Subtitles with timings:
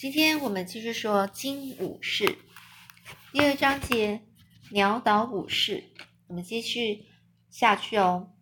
[0.00, 2.38] 今天我们继续说金武士
[3.34, 4.22] 第二章节
[4.70, 5.84] 鸟岛武士，
[6.26, 7.04] 我们继续
[7.50, 8.32] 下去哦。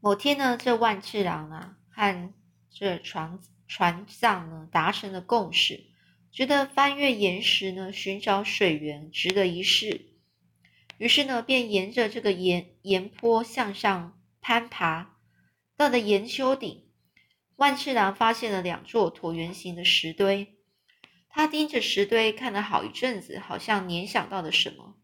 [0.00, 2.34] 某天呢，这万次郎啊和
[2.68, 3.38] 这船
[3.68, 5.84] 船长呢达成了共识，
[6.32, 10.16] 觉得翻越岩石呢寻找水源值得一试，
[10.98, 15.14] 于是呢便沿着这个岩岩坡向上攀爬，
[15.76, 16.88] 到了岩丘顶。
[17.56, 20.58] 万次郎发现了两座椭圆形的石堆，
[21.28, 24.96] 他盯着石堆看了好一阵子，好像联想到了什么。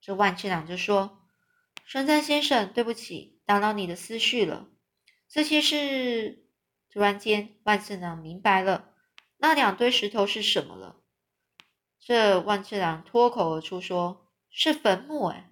[0.00, 1.20] 这万次郎就说
[1.84, 4.68] ：“神赞先生，对不起，打扰你的思绪了。
[5.28, 6.46] 这些是……”
[6.90, 8.90] 突然间，万次郎明白了
[9.38, 10.96] 那两堆石头是什么了。
[11.98, 15.50] 这万次郎脱口而出说：“是坟墓！”哎，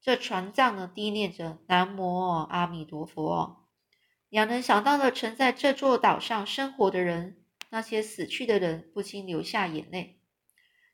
[0.00, 3.63] 这船长呢低念着“南无阿弥陀佛”。
[4.34, 10.20] 两人想到了曾在这座岛上生活的人，那些死去的人，不禁流下眼泪。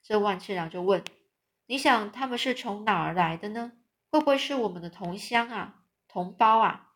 [0.02, 1.02] 这万次郎就问
[1.64, 3.72] ：“你想他们是从哪儿来的呢？
[4.10, 6.90] 会不会是我们的同乡啊，同胞啊？”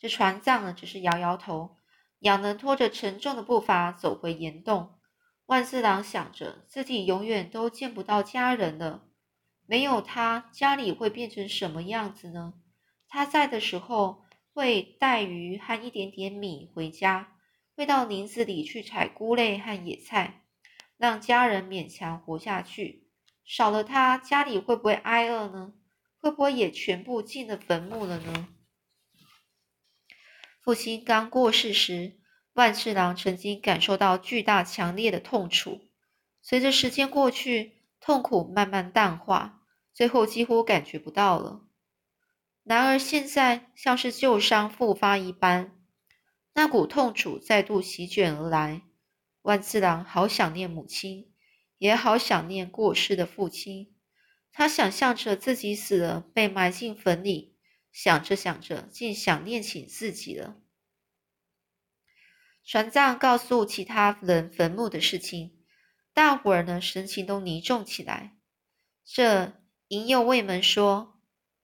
[0.00, 1.76] 这船长呢，只是摇摇头。
[2.18, 4.98] 两人拖着沉重的步伐走回岩洞。
[5.46, 9.04] 万次郎想着自己永远都见不到家人了，
[9.68, 12.54] 没有他，家里会变成什么样子呢？
[13.06, 14.24] 他在的时候。
[14.60, 17.32] 会带鱼和一点点米回家，
[17.74, 20.44] 会到林子里去采菇类和野菜，
[20.98, 23.08] 让家人勉强活下去。
[23.42, 25.72] 少了他，家里会不会挨饿呢？
[26.18, 28.48] 会不会也全部进了坟墓了呢？
[30.60, 32.18] 父亲刚过世时，
[32.52, 35.80] 万次郎曾经感受到巨大强烈的痛楚。
[36.42, 39.62] 随着时间过去，痛苦慢慢淡化，
[39.94, 41.62] 最后几乎感觉不到了。
[42.70, 45.76] 然而现在像是旧伤复发一般，
[46.54, 48.82] 那股痛楚再度席卷而来。
[49.42, 51.32] 万次郎好想念母亲，
[51.78, 53.96] 也好想念过世的父亲。
[54.52, 57.56] 他想象着自己死了，被埋进坟里，
[57.90, 60.60] 想着想着，竟想念起自己了。
[62.64, 65.58] 船长告诉其他人坟墓的事情，
[66.14, 68.36] 大伙儿呢神情都凝重起来。
[69.04, 71.19] 这银右卫门说。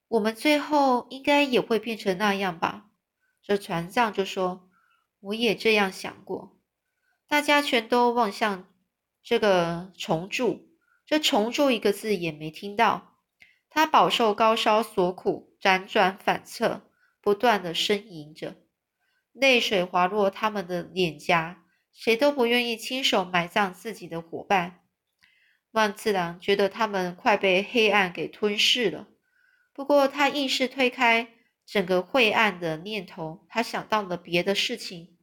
[0.09, 2.91] 我们最后应该也会变成那样吧？
[3.43, 4.69] 这船长就说
[5.21, 6.59] ：“我也这样想过。”
[7.29, 8.69] 大家全都望向
[9.23, 10.69] 这个虫柱，
[11.05, 13.17] 这虫柱一个字也没听到。
[13.69, 16.83] 他饱受高烧所苦，辗转反侧，
[17.21, 18.57] 不断的呻吟着，
[19.33, 24.85] 泪水滑落他们的脸颊，谁都不愿意亲手埋葬自己的伙伴。
[25.73, 29.09] 万次郎觉得他们快被黑暗给吞噬了。
[29.77, 31.35] 不过，他硬是推开
[31.67, 33.45] 整个晦暗的念头。
[33.51, 35.19] 他想到了别的事情。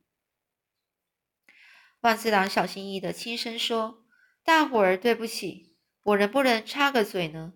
[2.01, 4.05] 万次郎小心翼翼的轻声说
[4.45, 7.53] ：“大伙儿，对不起，我能不能插个嘴呢？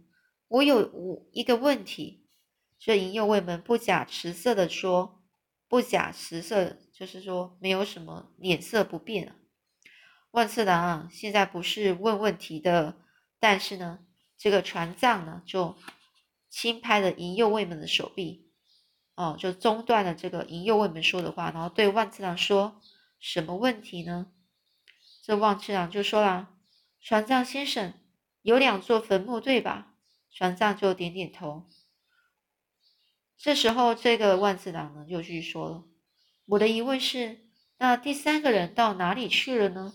[0.48, 2.26] 我有我一个问题。”
[2.80, 5.24] 这银右卫门不假辞色的说
[5.70, 9.36] ：“不假辞色，就是说没有什么脸色不变啊。”
[10.34, 12.98] 万次郎啊现在不是问问题的，
[13.40, 14.00] 但是呢，
[14.36, 15.78] 这个船长呢就。
[16.50, 18.50] 轻拍了银右卫门的手臂，
[19.16, 22.82] 哦，就中断了这个银右卫门说的话，然后对万次郎说
[23.20, 24.28] ：“什么问题呢？”
[25.24, 26.54] 这万次郎就说啦
[27.02, 27.94] ：“船长先生，
[28.42, 29.94] 有两座坟墓，对吧？”
[30.32, 31.68] 船长就点点头。
[33.38, 35.84] 这时候，这个万次郎呢又继续说了
[36.46, 37.46] ：“我的疑问是，
[37.78, 39.94] 那第三个人到哪里去了呢？”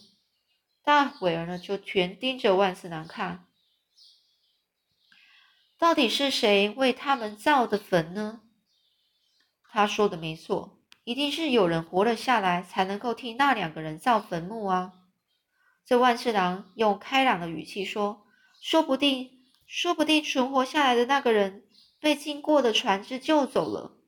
[0.84, 3.46] 大伙儿呢就全盯着万次郎看。
[5.82, 8.42] 到底是谁为他们造的坟呢？
[9.68, 14.92] 他说的没错，一定是有人活了下来，才能够替那两个人造坟墓啊！
[15.84, 18.28] 这万次郎用开朗的语气说
[18.62, 21.64] ：“说不定，说不定存活下来的那个人
[21.98, 23.98] 被经过的船只救走了。”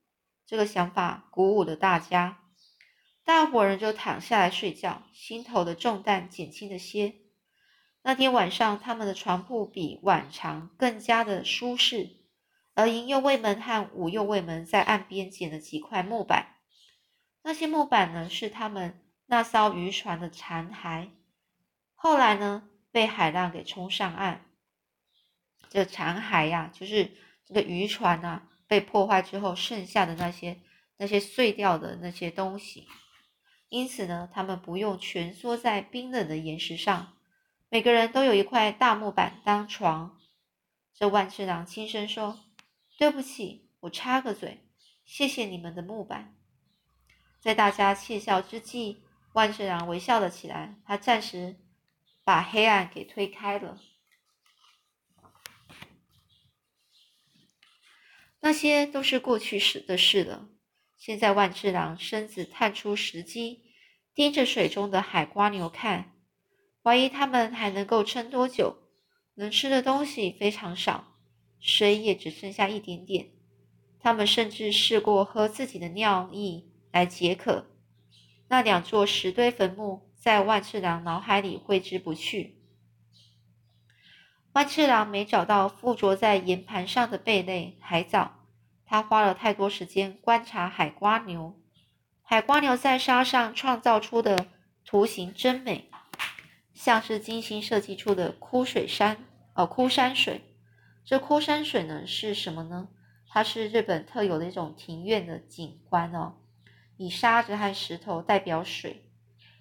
[0.46, 2.38] 这个想法鼓舞了大家，
[3.24, 7.16] 大伙人就躺下来睡觉，心头的重担减轻了些。
[8.06, 12.10] 那天晚上，他们的床铺比往常更加的舒适，
[12.74, 16.56] 而银右卫门和武右卫门在岸边捡了几块木板。
[17.42, 21.08] 那些木板呢，是他们那艘渔船的残骸，
[21.94, 24.44] 后来呢，被海浪给冲上岸。
[25.70, 27.10] 这残骸呀，就是
[27.46, 30.60] 这个渔船啊，被破坏之后剩下的那些
[30.98, 32.86] 那些碎掉的那些东西。
[33.70, 37.13] 因此呢，他们不用蜷缩在冰冷的岩石上。
[37.74, 40.16] 每个人都有一块大木板当床。
[40.94, 42.38] 这万次郎轻声说
[42.96, 44.64] ：“对不起，我插个嘴，
[45.04, 46.36] 谢谢你们的木板。”
[47.42, 50.76] 在大家窃笑之际，万次郎微笑了起来。
[50.86, 51.56] 他暂时
[52.22, 53.80] 把黑暗给推开了。
[58.38, 60.48] 那些都是过去时的事了。
[60.96, 63.64] 现在万次郎身子探出石机，
[64.14, 66.13] 盯着水中的海瓜牛看，
[66.84, 68.76] 怀疑他们还能够撑多久。
[69.36, 71.16] 能吃的东西非常少，
[71.58, 73.30] 水也只剩下一点点。
[73.98, 77.66] 他们甚至试过喝自己的尿液来解渴。
[78.48, 82.60] 那两座石堆坟墓在万次郎脑海里挥之不去。
[84.52, 88.46] 万次郎没找到附着在岩盘上的贝类海藻，
[88.84, 91.58] 他花了太多时间观察海瓜牛。
[92.22, 94.46] 海瓜牛在沙上创造出的
[94.84, 95.90] 图形真美。
[96.74, 99.24] 像是精心设计出的枯水山，
[99.54, 100.42] 哦，枯山水。
[101.04, 102.88] 这枯山水呢是什么呢？
[103.28, 106.34] 它是日本特有的一种庭院的景观哦，
[106.96, 109.10] 以沙子和石头代表水，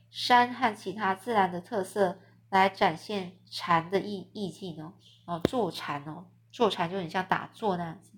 [0.10, 2.20] 山和其他自然的特色
[2.50, 4.94] 来展现禅的意意境哦。
[5.26, 8.12] 哦，坐禅哦，坐禅就很像打坐那样子。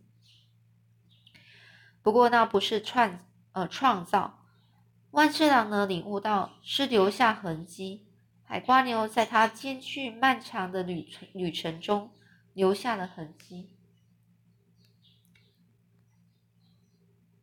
[2.01, 3.19] 不过那不是创
[3.51, 4.45] 呃创造，
[5.12, 8.05] 万次郎呢领悟到是留下痕迹。
[8.45, 12.12] 海瓜牛在它艰巨漫长的旅程旅程中
[12.53, 13.69] 留下了痕迹。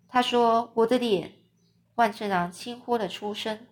[0.08, 1.32] 他说：“我的脸。”
[1.96, 3.66] 万次郎轻呼了出声，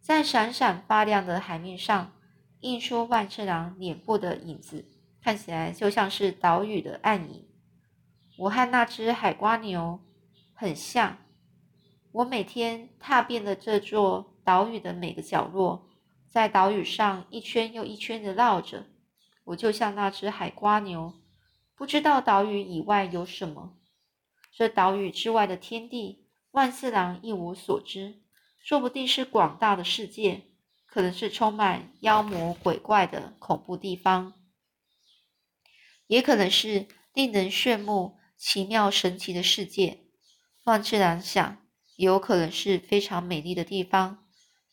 [0.00, 2.12] 在闪闪发亮的海面上
[2.60, 4.86] 映出万次郎脸部的影子，
[5.20, 7.46] 看起来就像是岛屿的暗影。
[8.38, 10.00] 我和那只海瓜牛
[10.54, 11.18] 很像。
[12.12, 15.86] 我每天踏遍了这座岛屿的每个角落。
[16.36, 18.84] 在岛屿上一圈又一圈的绕着，
[19.44, 21.14] 我就像那只海瓜牛，
[21.74, 23.78] 不知道岛屿以外有什么。
[24.52, 28.20] 这岛屿之外的天地，万次郎一无所知。
[28.62, 30.42] 说不定是广大的世界，
[30.84, 34.34] 可能是充满妖魔鬼怪的恐怖地方，
[36.06, 40.00] 也可能是令人炫目、奇妙神奇的世界。
[40.64, 41.66] 万次郎想，
[41.96, 44.25] 也有可能是非常美丽的地方。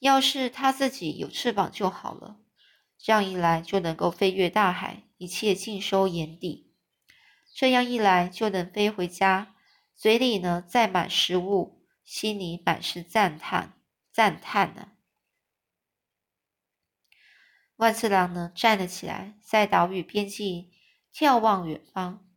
[0.04, 2.38] 要是他自己有翅膀就好了，
[2.98, 6.74] 这样一来就能够飞越大海，一切尽收眼底。
[7.56, 9.56] 这样一来就能飞回家，
[9.96, 13.80] 嘴里呢载满食物，心里满是赞叹
[14.12, 14.90] 赞叹呢。
[17.78, 20.74] 万次郎呢站了起来，在岛屿边际
[21.16, 22.30] 眺望远方，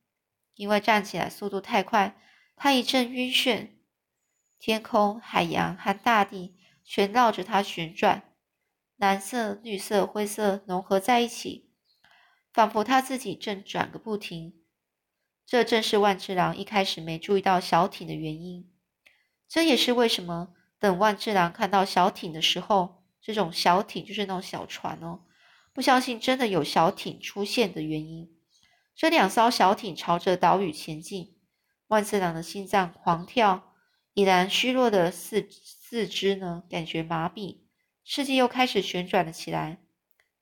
[0.55, 2.17] 因为站起来速度太快，
[2.55, 3.71] 他一阵晕眩。
[4.61, 6.56] 天空、海洋和大地。
[6.87, 8.23] 全绕着它旋转，
[8.97, 11.69] 蓝色、绿色、灰色融合在一起，
[12.53, 14.55] 仿佛它自己正转个不停。
[15.45, 18.73] 这正是万次郎一开始没注意到小艇的原因。
[19.49, 25.21] 这也是为什么等万次郎看到小艇的时候，这种小艇就是那种小船哦，
[25.73, 28.33] 不相信真的有小艇出现的原因。
[28.95, 31.37] 这两艘小艇朝着岛屿前进，
[31.89, 33.75] 万次郎的心脏狂跳，
[34.17, 35.49] 已然虚弱的四。
[35.89, 37.59] 四肢呢，感觉麻痹，
[38.03, 39.79] 世界又开始旋转了起来。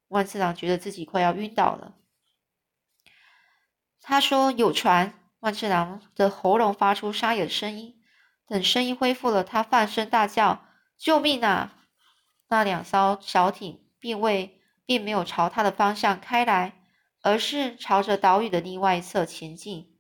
[0.09, 1.97] 万次郎觉得自己快要晕倒了。
[4.01, 8.01] 他说：“有船。”万次郎的喉咙发出沙哑的声音。
[8.47, 10.65] 等声音恢复了，他放声大叫
[10.97, 11.77] ：“救命啊！”
[12.49, 16.73] 那两艘小艇并未，并没有朝他的方向开来，
[17.21, 19.95] 而是朝着岛屿的另外一侧前进。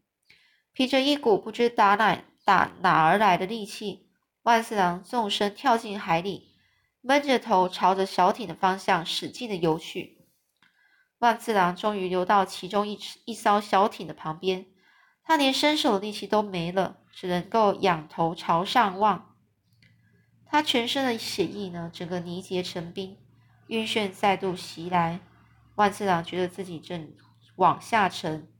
[0.72, 4.08] 凭着一股不知打哪打哪而来的力气。
[4.42, 6.54] 万次郎纵身跳进海里，
[7.00, 10.18] 闷着头朝着小艇的方向使劲的游去。
[11.18, 14.66] 万次郎终于游到其中一一艘小艇的旁边，
[15.22, 19.34] 他连伸手的力气都没了，只能够仰头朝上望。
[20.44, 23.16] 他全身的血液呢，整个凝结成冰，
[23.68, 25.20] 晕眩再度袭来。
[25.76, 27.12] 万次郎觉得自己正
[27.56, 28.52] 往下沉。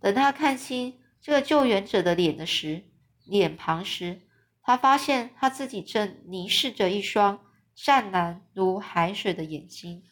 [0.00, 2.84] 等他看清这个救援者的脸的时，
[3.32, 4.20] 脸庞时。
[4.60, 7.40] 他发现他自己正凝视着一双
[7.74, 10.04] 湛蓝如海水的眼睛。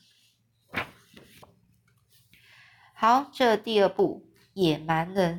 [2.95, 5.39] 好，这第二部《野蛮人》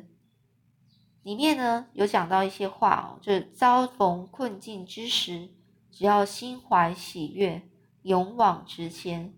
[1.24, 5.50] 里面呢有讲到一些话哦，就是遭逢困境之时，
[5.92, 7.70] 只要心怀喜悦，
[8.04, 9.34] 勇往直前，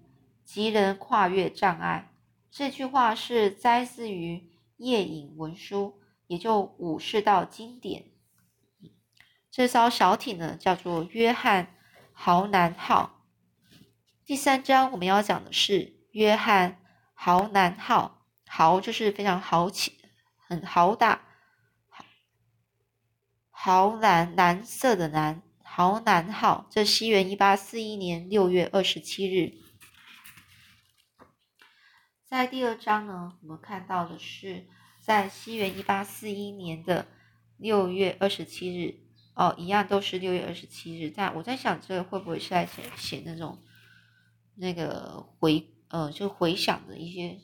[0.45, 2.13] 即能跨越障碍。
[2.51, 8.12] 这句话是摘自于夜影文书，也就武士道经典。
[9.53, 11.75] 这艘小艇呢，叫做约翰
[12.11, 13.23] 豪南号。
[14.25, 16.81] 第三章我们要讲的是约翰
[17.13, 19.99] 豪南号，豪就是非常豪气、
[20.47, 21.21] 很豪大，
[23.51, 29.53] 豪蓝蓝色的蓝，豪南号，这西元一八四一年六月二十七日。
[32.25, 34.67] 在第二章呢，我们看到的是
[34.99, 37.05] 在西元一八四一年的
[37.57, 39.02] 六月二十七日，
[39.33, 41.11] 哦，一样都是六月二十七日。
[41.15, 43.63] 但我在想，这会不会是在写写那种
[44.55, 47.39] 那个回呃，就回想的一些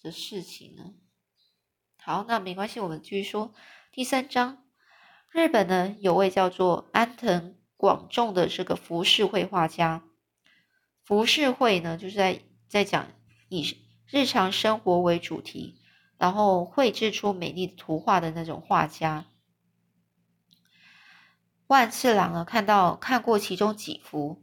[0.00, 0.94] 的事情呢？
[2.02, 3.54] 好，那没关系，我们继续说
[3.92, 4.64] 第三章。
[5.32, 10.04] 日本呢，有位叫做安藤广重的这个浮世绘画家。
[11.04, 13.06] 浮世绘呢，就是在在讲
[13.48, 13.84] 以。
[14.08, 15.80] 日常生活为主题，
[16.16, 19.26] 然后绘制出美丽的图画的那种画家。
[21.68, 24.42] 万次郎呢，看到看过其中几幅，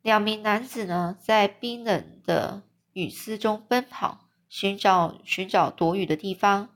[0.00, 6.68] 两名男子呢，在冰冷的雨丝中奔跑，寻找寻找躲雨的地方；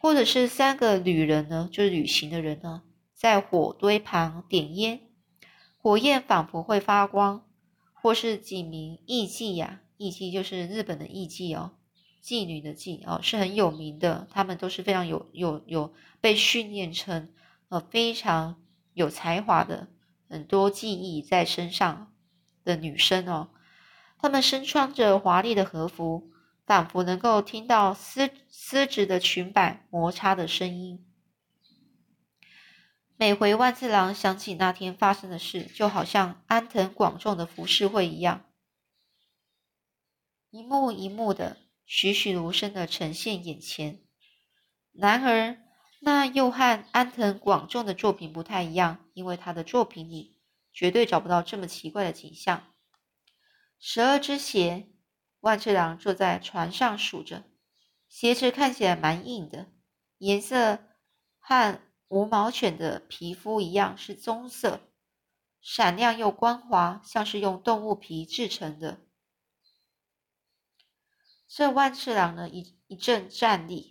[0.00, 2.82] 或者是三个旅人呢，就是旅行的人呢，
[3.14, 5.00] 在火堆旁点烟，
[5.78, 7.42] 火焰仿佛会发光；
[7.92, 9.80] 或是几名艺妓呀。
[9.96, 11.72] 艺妓就是日本的艺妓哦，
[12.24, 14.26] 妓女的妓哦，是很有名的。
[14.30, 17.28] 他们都是非常有有有被训练成
[17.68, 18.56] 呃非常
[18.92, 19.88] 有才华的，
[20.28, 22.14] 很多技艺在身上
[22.64, 23.50] 的女生哦。
[24.18, 26.30] 她们身穿着华丽的和服，
[26.66, 31.06] 仿佛能够听到丝丝质的裙摆摩擦的声音。
[33.16, 38.46] 每回万次郎想起那天发生的事，就好像安藤广重的浮世绘一样。
[40.50, 44.00] 一幕一幕的栩栩如生的呈现眼前。
[44.92, 45.58] 然而，
[46.02, 50.40] 那又和安藤广重的作品不太一样，因为他的作品里
[50.72, 52.72] 绝对找不到这么奇怪的景象。
[53.78, 54.88] 十二只鞋，
[55.40, 57.44] 万次郎坐在船上数着，
[58.08, 59.70] 鞋子看起来蛮硬的，
[60.18, 60.78] 颜色
[61.38, 64.80] 和无毛犬的皮肤一样是棕色，
[65.60, 69.00] 闪亮又光滑，像是用动物皮制成的。
[71.46, 73.89] 这万次郎呢，一一阵战栗，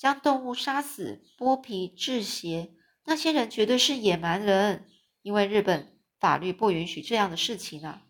[0.00, 2.72] 将动物杀死、剥皮制鞋。
[3.04, 4.88] 那些人绝对是野蛮人，
[5.20, 8.06] 因为日本法律不允许这样的事情啊。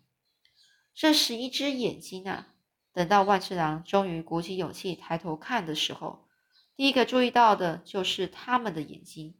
[0.95, 2.53] 这十一只眼睛啊，
[2.93, 6.29] 等到万次郎终于鼓起勇气抬头看的时候，
[6.77, 9.35] 第一个注意到的就是他们的眼睛。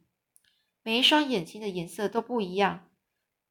[0.82, 2.90] 每一双眼睛的颜色都不一样，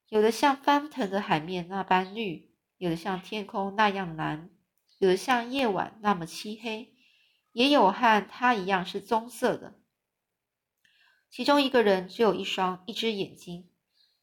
[0.09, 4.51] 有的像翻腾的海面那般绿，有的像天空那样蓝。
[4.99, 6.93] 有的像夜晚那么漆黑，
[7.51, 9.79] 也有和他一样是棕色的。
[11.29, 13.69] 其中一个人只有一双一只眼睛，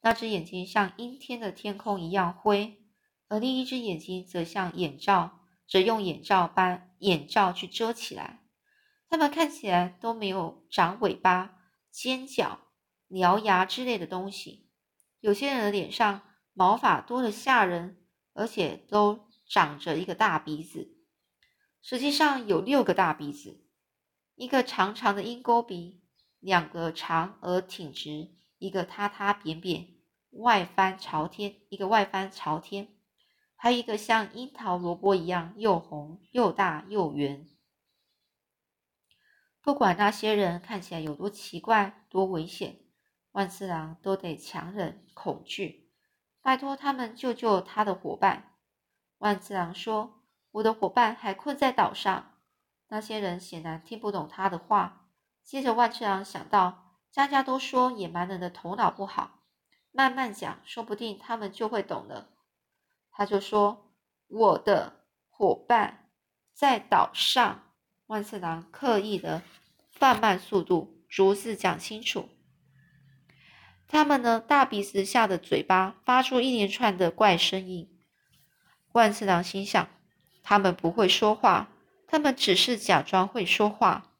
[0.01, 2.83] 那只眼睛像阴天的天空一样灰，
[3.27, 8.43] 而另一只眼睛则像眼罩，则用眼罩般眼罩去遮起来。
[9.09, 11.57] 他们看起来都没有长尾巴、
[11.89, 12.59] 尖角、
[13.09, 14.69] 獠牙之类的东西。
[15.19, 16.21] 有些人的脸上
[16.53, 19.27] 毛发多得吓人，而且都。
[19.51, 20.98] 长着一个大鼻子，
[21.81, 23.63] 实际上有六个大鼻子，
[24.35, 26.01] 一个长长的鹰钩鼻，
[26.39, 29.87] 两个长而挺直，一个塌塌扁扁，
[30.31, 32.95] 外翻朝天，一个外翻朝天，
[33.55, 37.47] 还有一个像樱桃萝卜一样又红又大又圆。
[39.61, 42.79] 不管那些人看起来有多奇怪、多危险，
[43.31, 45.91] 万次郎都得强忍恐惧，
[46.41, 48.55] 拜托他们救救他的伙伴。
[49.17, 50.18] 万次郎说
[50.51, 52.33] ：“我的伙伴还困在岛上。”
[52.91, 55.07] 那些人显然听不懂他的话。
[55.43, 59.41] 接着，万次郎想到，家家都说野蛮人的头脑不好，
[59.91, 62.29] 慢慢讲，说不定他们就会懂了。
[63.11, 63.93] 他就说
[64.27, 66.09] ：“我的伙伴
[66.53, 67.63] 在岛上。”
[68.07, 69.43] 万次郎刻意的
[69.91, 72.29] 放慢速度，逐字讲清楚。
[73.87, 77.99] 他们呢，大鼻子下的嘴巴发出一连串的怪声音。
[78.93, 79.87] 万次郎心想
[80.43, 81.69] ：“他们不会说话，
[82.07, 84.11] 他们只是假装会说话。”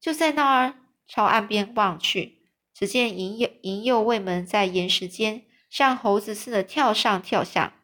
[0.00, 0.74] 就在那儿，
[1.06, 2.38] 朝岸边望去，
[2.72, 7.74] 只见银右银右卫门在岩石间像猴子似的跳上跳下。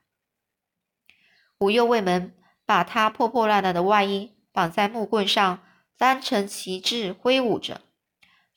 [1.58, 5.62] 五右卫门把他破破烂烂的外衣绑在木棍上，
[5.96, 7.80] 当成旗帜挥舞着。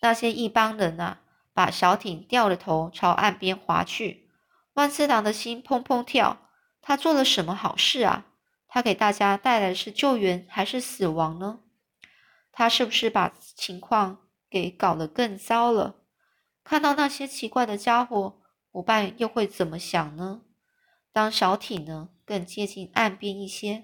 [0.02, 1.22] 那些一帮人啊，
[1.54, 4.30] 把小艇掉了头朝岸边划去。
[4.74, 6.44] 万次郎的心砰砰跳。
[6.80, 8.26] 他做了什么好事啊？
[8.78, 11.62] 他给大家带来的是救援还是死亡呢？
[12.52, 14.20] 他是不是把情况
[14.52, 15.96] 给搞得更糟了？
[16.64, 18.40] 看到那些奇怪的家伙，
[18.72, 20.42] 伙伴又会怎么想呢？
[21.12, 23.84] 当小艇呢更接近岸边一些，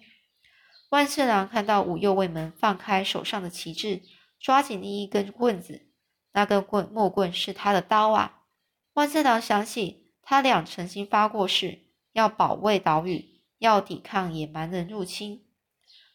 [0.89, 4.03] 万次郎看到五右卫门放开手上的旗帜，
[4.39, 5.87] 抓紧另一根棍子，
[6.33, 8.43] 那根棍木棍是他的刀啊！
[8.93, 11.79] 万次郎想起他俩曾经发过誓，
[12.11, 13.32] 要保卫岛屿，
[13.63, 15.45] 要抵抗野蛮人入侵。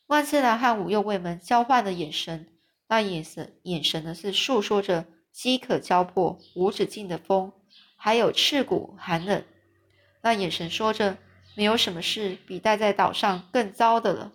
[0.07, 2.47] 万次郎和五右卫门交换了眼神，
[2.89, 7.51] 那眼神眼神呢是诉说着饥渴交迫、无止境的风，
[7.97, 9.43] 还有刺骨寒冷。
[10.21, 11.17] 那眼神说着，
[11.57, 14.35] 没有什么事比待在岛上更糟的了。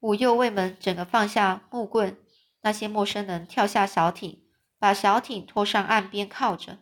[0.00, 2.18] 五右卫门整个放下木棍，
[2.60, 4.42] 那些陌生人跳下小艇，
[4.78, 6.80] 把小艇拖上岸边靠着。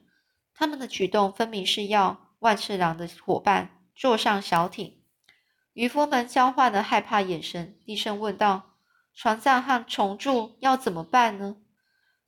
[0.52, 5.02] 他们的举动分明是要万次郎的伙伴坐上小艇。
[5.72, 8.76] 渔夫们交换了害怕眼神，低声问道
[9.14, 11.56] ：“船长和虫柱要怎么办呢？”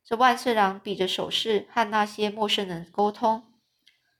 [0.03, 3.53] 这万次郎比着手势和那些陌生人沟通，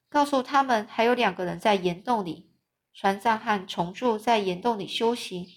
[0.09, 2.51] 告诉他们还有两个人在岩洞里。
[2.93, 5.47] 船长和虫柱在岩洞里休息，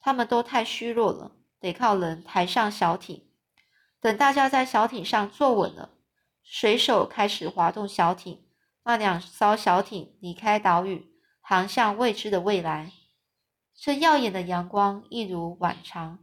[0.00, 3.28] 他们都太虚弱了，得靠人抬上小艇。
[4.00, 5.90] 等大家在小艇上坐稳了，
[6.42, 8.46] 水手开始划动小艇，
[8.84, 11.15] 那两艘小艇离开岛屿，
[11.48, 12.90] 航向未知的未来。
[13.72, 16.18] 这耀眼的阳光一如往常，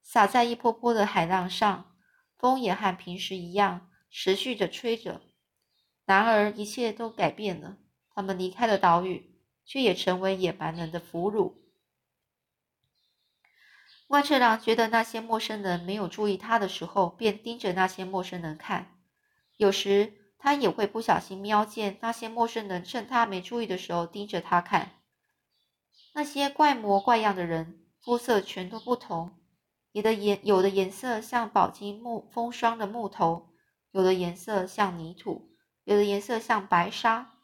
[0.00, 1.96] 洒在一波波的海浪上，
[2.38, 5.22] 风也和平时一样持续着吹着。
[6.04, 7.78] 然而，一切都改变了。
[8.14, 11.54] 他们离开了岛屿，却也成为野蛮人的俘虏。
[14.06, 19.00] 万次郎觉得那些陌生人没有注意他的时候，便盯着那些陌生人看。
[19.56, 24.92] 有时，他也会不小心瞄见那些陌生人趁他没注意的时候盯着他看。
[26.14, 29.32] 那些怪模怪样的人，肤色全都不同，
[29.92, 33.50] 有的颜有的颜色像饱经木风霜的木头，
[33.92, 35.50] 有的颜色像泥土，
[35.84, 37.34] 有的颜色像白沙，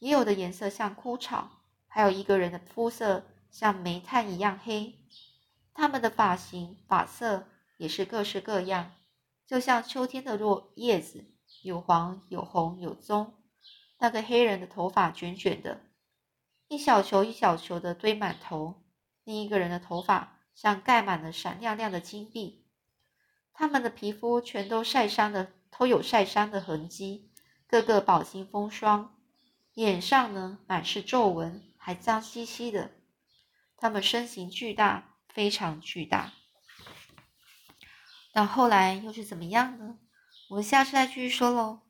[0.00, 4.98] 也有的颜色像枯草，还有一个人的肤色像煤炭一样黑。
[5.72, 7.46] 他们的发型发色
[7.78, 8.92] 也是各式各样，
[9.46, 11.24] 就像秋天的落叶子，
[11.64, 13.34] 有黄有红有棕。
[13.98, 15.80] 那个黑人的头发卷卷的。
[16.68, 18.84] 一小球一小球的堆满头，
[19.24, 22.66] 另一个人的头发像盖满了闪亮亮的金币。
[23.52, 27.30] 他们的皮肤全都晒伤的，都有晒伤的痕迹，
[27.66, 29.16] 个个饱经风霜，
[29.72, 32.90] 脸上呢满是皱纹，还脏兮兮的。
[33.76, 36.32] 他们身形巨大，非常巨大。
[38.32, 39.98] 那后来又是怎么样呢？
[40.48, 41.80] 我们下次再继续说喽。